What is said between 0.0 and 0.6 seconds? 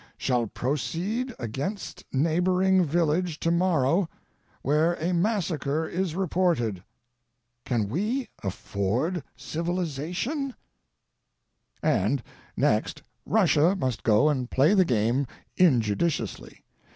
Shall